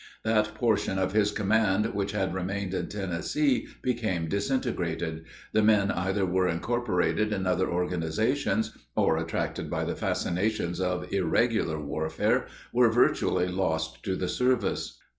[0.23, 6.25] That portion of his command which had remained in Tennessee became disintegrated; the men either
[6.25, 13.47] were incorporated in other organizations, or, attracted by the fascinations of irregular warfare, were virtually
[13.47, 14.97] lost to the service.